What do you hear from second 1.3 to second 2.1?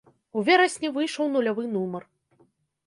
нулявы нумар.